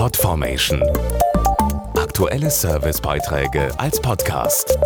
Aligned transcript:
Podformation. 0.00 0.82
Aktuelle 1.94 2.50
Servicebeiträge 2.50 3.68
als 3.78 4.00
Podcast. 4.00 4.78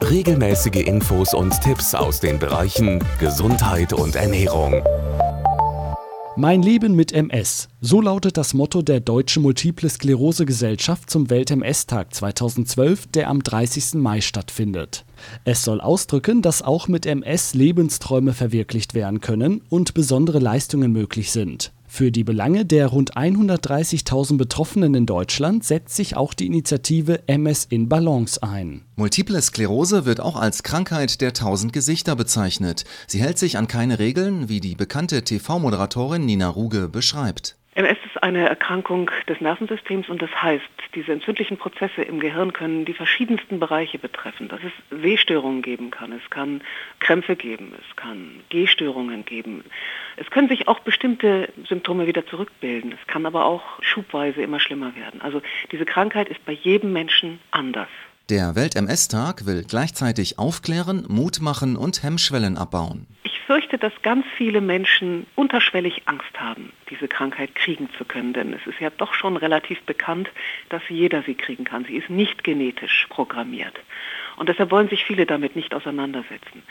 Regelmäßige 0.00 0.86
Infos 0.86 1.34
und 1.34 1.60
Tipps 1.60 1.92
aus 1.92 2.20
den 2.20 2.38
Bereichen 2.38 3.02
Gesundheit 3.18 3.92
und 3.92 4.14
Ernährung. 4.14 4.80
Mein 6.36 6.62
Leben 6.62 6.94
mit 6.94 7.10
MS. 7.10 7.66
So 7.80 8.00
lautet 8.00 8.36
das 8.36 8.54
Motto 8.54 8.80
der 8.80 9.00
Deutschen 9.00 9.42
Multiple 9.42 9.88
Sklerose 9.88 10.46
Gesellschaft 10.46 11.10
zum 11.10 11.28
Welt-MS-Tag 11.28 12.14
2012, 12.14 13.08
der 13.08 13.28
am 13.28 13.42
30. 13.42 13.94
Mai 13.94 14.20
stattfindet. 14.20 15.04
Es 15.44 15.64
soll 15.64 15.80
ausdrücken, 15.80 16.42
dass 16.42 16.62
auch 16.62 16.86
mit 16.86 17.06
MS 17.06 17.54
Lebensträume 17.54 18.34
verwirklicht 18.34 18.94
werden 18.94 19.20
können 19.20 19.62
und 19.68 19.94
besondere 19.94 20.38
Leistungen 20.38 20.92
möglich 20.92 21.32
sind. 21.32 21.72
Für 21.96 22.12
die 22.12 22.24
Belange 22.24 22.66
der 22.66 22.88
rund 22.88 23.16
130.000 23.16 24.36
Betroffenen 24.36 24.92
in 24.92 25.06
Deutschland 25.06 25.64
setzt 25.64 25.96
sich 25.96 26.14
auch 26.14 26.34
die 26.34 26.44
Initiative 26.44 27.26
MS 27.26 27.64
in 27.70 27.88
Balance 27.88 28.42
ein. 28.42 28.82
Multiple 28.96 29.40
Sklerose 29.40 30.04
wird 30.04 30.20
auch 30.20 30.36
als 30.36 30.62
Krankheit 30.62 31.22
der 31.22 31.32
tausend 31.32 31.72
Gesichter 31.72 32.14
bezeichnet. 32.14 32.84
Sie 33.06 33.22
hält 33.22 33.38
sich 33.38 33.56
an 33.56 33.66
keine 33.66 33.98
Regeln, 33.98 34.50
wie 34.50 34.60
die 34.60 34.74
bekannte 34.74 35.22
TV-Moderatorin 35.22 36.26
Nina 36.26 36.50
Ruge 36.50 36.90
beschreibt. 36.90 37.56
Eine 38.22 38.48
Erkrankung 38.48 39.10
des 39.28 39.40
Nervensystems 39.40 40.08
und 40.08 40.22
das 40.22 40.30
heißt, 40.42 40.64
diese 40.94 41.12
entzündlichen 41.12 41.56
Prozesse 41.56 42.02
im 42.02 42.20
Gehirn 42.20 42.52
können 42.52 42.84
die 42.84 42.94
verschiedensten 42.94 43.60
Bereiche 43.60 43.98
betreffen, 43.98 44.48
dass 44.48 44.60
es 44.62 45.00
Sehstörungen 45.02 45.62
geben 45.62 45.90
kann, 45.90 46.12
es 46.12 46.30
kann 46.30 46.62
Krämpfe 47.00 47.36
geben, 47.36 47.72
es 47.78 47.96
kann 47.96 48.40
Gehstörungen 48.48 49.24
geben. 49.24 49.64
Es 50.16 50.30
können 50.30 50.48
sich 50.48 50.68
auch 50.68 50.80
bestimmte 50.80 51.52
Symptome 51.68 52.06
wieder 52.06 52.26
zurückbilden, 52.26 52.92
es 52.92 53.06
kann 53.06 53.26
aber 53.26 53.44
auch 53.44 53.62
schubweise 53.82 54.42
immer 54.42 54.60
schlimmer 54.60 54.94
werden. 54.96 55.20
Also 55.20 55.42
diese 55.72 55.84
Krankheit 55.84 56.28
ist 56.28 56.44
bei 56.44 56.52
jedem 56.52 56.92
Menschen 56.92 57.40
anders. 57.50 57.88
Der 58.28 58.56
Welt-MS-Tag 58.56 59.46
will 59.46 59.62
gleichzeitig 59.62 60.36
aufklären, 60.36 61.04
Mut 61.08 61.40
machen 61.40 61.76
und 61.76 62.02
Hemmschwellen 62.02 62.56
abbauen. 62.56 63.06
Ich 63.46 63.54
fürchte, 63.54 63.78
dass 63.78 63.92
ganz 64.02 64.26
viele 64.36 64.60
Menschen 64.60 65.24
unterschwellig 65.36 66.02
Angst 66.06 66.32
haben, 66.36 66.72
diese 66.90 67.06
Krankheit 67.06 67.54
kriegen 67.54 67.88
zu 67.96 68.04
können. 68.04 68.32
Denn 68.32 68.52
es 68.52 68.66
ist 68.66 68.80
ja 68.80 68.90
doch 68.90 69.14
schon 69.14 69.36
relativ 69.36 69.80
bekannt, 69.82 70.28
dass 70.68 70.82
jeder 70.88 71.22
sie 71.22 71.36
kriegen 71.36 71.62
kann. 71.62 71.84
Sie 71.84 71.94
ist 71.94 72.10
nicht 72.10 72.42
genetisch 72.42 73.06
programmiert. 73.08 73.74
Und 74.34 74.48
deshalb 74.48 74.72
wollen 74.72 74.88
sich 74.88 75.04
viele 75.04 75.26
damit 75.26 75.54
nicht 75.54 75.74
auseinandersetzen. 75.74 76.64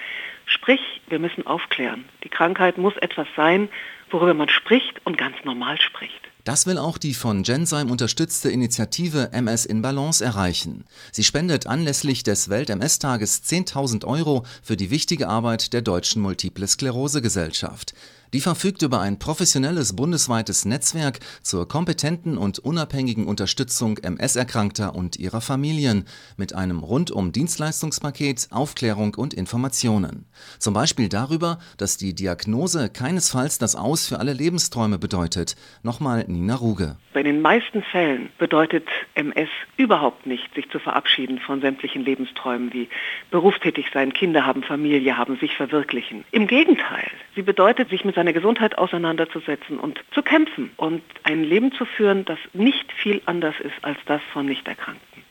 Sprich, 0.48 0.82
wir 1.08 1.20
müssen 1.20 1.48
aufklären. 1.48 2.04
Die 2.26 2.30
Krankheit 2.30 2.78
muss 2.78 2.98
etwas 2.98 3.28
sein, 3.38 3.70
worüber 4.10 4.34
man 4.34 4.50
spricht 4.50 5.00
und 5.06 5.18
ganz 5.18 5.38
normal 5.46 5.80
spricht. 5.80 6.28
Das 6.46 6.68
will 6.68 6.78
auch 6.78 7.00
die 7.00 7.16
von 7.16 7.42
Genzyme 7.42 7.92
unterstützte 7.92 8.52
Initiative 8.52 9.34
MS 9.34 9.66
in 9.66 9.82
Balance 9.82 10.24
erreichen. 10.24 10.86
Sie 11.12 11.24
spendet 11.24 11.66
anlässlich 11.66 12.22
des 12.22 12.50
Welt-MS-Tages 12.50 13.42
10.000 13.44 14.06
Euro 14.06 14.46
für 14.62 14.78
die 14.78 14.92
wichtige 14.92 15.28
Arbeit 15.28 15.74
der 15.74 15.82
Deutschen 15.82 16.22
Multiple 16.22 16.68
Sklerose 16.68 17.24
Gesellschaft. 17.24 17.96
Die 18.34 18.42
verfügt 18.42 18.82
über 18.82 19.02
ein 19.02 19.20
professionelles 19.20 19.96
bundesweites 19.96 20.66
Netzwerk 20.66 21.20
zur 21.42 21.68
kompetenten 21.68 22.38
und 22.38 22.60
unabhängigen 22.60 23.28
Unterstützung 23.28 23.98
MS-Erkrankter 23.98 24.96
und 24.96 25.18
ihrer 25.18 25.42
Familien 25.42 26.06
mit 26.38 26.54
einem 26.54 26.80
rundum 26.80 27.32
Dienstleistungspaket, 27.32 28.48
Aufklärung 28.52 29.16
und 29.16 29.34
Informationen. 29.34 30.26
Zum 30.60 30.74
Beispiel 30.74 31.10
darüber, 31.10 31.60
dass 31.78 31.98
die 31.98 32.16
Diagnose 32.16 32.90
keinesfalls 32.90 33.58
das 33.58 33.76
Aus 33.76 34.08
für 34.08 34.20
alle 34.20 34.34
Lebensträume 34.34 34.98
bedeutet. 34.98 35.56
Nochmal 35.84 36.26
Nina 36.28 36.56
Ruge. 36.56 36.98
Bei 37.14 37.24
den 37.24 37.42
meisten 37.42 37.84
Fällen 37.84 38.30
bedeutet 38.38 38.88
MS 39.14 39.50
überhaupt 39.78 40.26
nicht, 40.26 40.54
sich 40.56 40.70
zu 40.70 40.80
verabschieden 40.80 41.40
von 41.40 41.62
sämtlichen 41.62 42.04
Lebensträumen 42.04 42.74
wie 42.74 42.90
berufstätig 43.32 43.88
sein, 43.94 44.12
Kinder 44.12 44.46
haben, 44.46 44.64
Familie 44.64 45.18
haben, 45.18 45.38
sich 45.38 45.56
verwirklichen. 45.56 46.26
Im 46.32 46.48
Gegenteil, 46.48 47.10
sie 47.36 47.42
bedeutet, 47.42 47.90
sich 47.90 48.04
mit 48.04 48.15
seiner 48.16 48.34
Gesundheit 48.34 48.78
auseinanderzusetzen 48.78 49.80
und 49.80 50.00
zu 50.12 50.24
kämpfen 50.24 50.72
und 50.78 51.04
ein 51.24 51.44
Leben 51.44 51.72
zu 51.74 51.86
führen, 51.86 52.26
das 52.26 52.40
nicht 52.54 52.92
viel 52.92 53.22
anders 53.26 53.56
ist 53.60 53.76
als 53.84 53.98
das 54.06 54.22
von 54.34 54.46
Nichterkrankten. 54.46 55.24